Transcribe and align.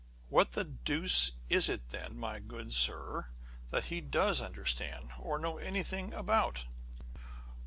"What 0.35 0.53
the 0.53 0.63
deuce 0.63 1.33
is 1.47 1.69
it 1.69 1.89
then, 1.89 2.17
my 2.17 2.39
good 2.39 2.73
sir, 2.73 3.27
that 3.69 3.85
he 3.93 4.01
does 4.01 4.41
understand, 4.41 5.11
or 5.19 5.37
know 5.37 5.59
anything 5.59 6.11
about 6.15 6.65